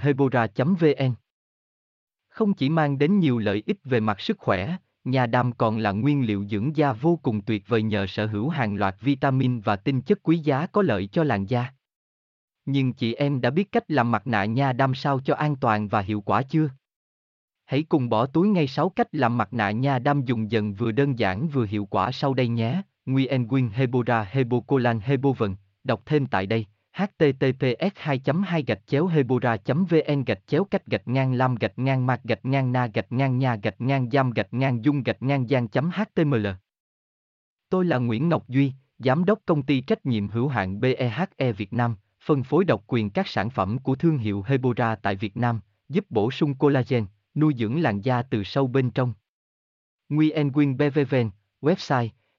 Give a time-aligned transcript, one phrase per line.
[0.00, 1.14] hebora vn
[2.28, 5.92] không chỉ mang đến nhiều lợi ích về mặt sức khỏe nhà đam còn là
[5.92, 9.76] nguyên liệu dưỡng da vô cùng tuyệt vời nhờ sở hữu hàng loạt vitamin và
[9.76, 11.72] tinh chất quý giá có lợi cho làn da
[12.70, 15.88] nhưng chị em đã biết cách làm mặt nạ nha đam sao cho an toàn
[15.88, 16.70] và hiệu quả chưa?
[17.64, 20.92] Hãy cùng bỏ túi ngay 6 cách làm mặt nạ nha đam dùng dần vừa
[20.92, 22.82] đơn giản vừa hiệu quả sau đây nhé.
[23.06, 26.66] Nguyen Quyên Hebora Hebocolan Hebovần, đọc thêm tại đây
[26.98, 32.06] https 2 2 gạch chéo hebora vn gạch chéo cách gạch ngang lam gạch ngang
[32.06, 35.48] mạc gạch ngang na gạch ngang nhà gạch ngang giam gạch ngang dung gạch ngang
[35.48, 36.46] giang html
[37.70, 41.72] Tôi là Nguyễn Ngọc Duy, Giám đốc công ty trách nhiệm hữu hạn BEHE Việt
[41.72, 45.60] Nam, phân phối độc quyền các sản phẩm của thương hiệu Hebora tại Việt Nam,
[45.88, 49.14] giúp bổ sung collagen, nuôi dưỡng làn da từ sâu bên trong.
[50.08, 51.30] Nguyen Quyên BVVN,
[51.60, 52.08] website